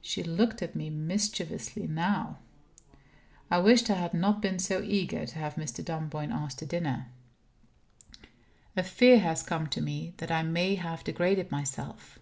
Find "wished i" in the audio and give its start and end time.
3.58-3.94